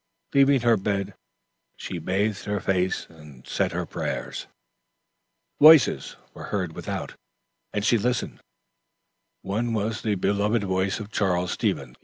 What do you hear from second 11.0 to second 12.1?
Charles Stevens.